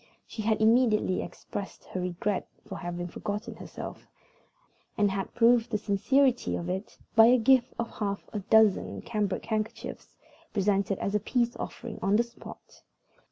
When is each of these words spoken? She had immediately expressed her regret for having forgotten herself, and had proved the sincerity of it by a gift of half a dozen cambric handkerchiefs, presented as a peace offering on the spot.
She 0.25 0.41
had 0.41 0.59
immediately 0.59 1.21
expressed 1.21 1.85
her 1.85 2.01
regret 2.01 2.47
for 2.65 2.79
having 2.79 3.07
forgotten 3.07 3.57
herself, 3.57 4.07
and 4.97 5.11
had 5.11 5.31
proved 5.35 5.69
the 5.69 5.77
sincerity 5.77 6.55
of 6.55 6.69
it 6.69 6.97
by 7.15 7.27
a 7.27 7.37
gift 7.37 7.75
of 7.77 7.91
half 7.99 8.27
a 8.33 8.39
dozen 8.39 9.03
cambric 9.03 9.45
handkerchiefs, 9.45 10.15
presented 10.53 10.97
as 10.97 11.13
a 11.13 11.19
peace 11.19 11.55
offering 11.55 11.99
on 12.01 12.15
the 12.15 12.23
spot. 12.23 12.81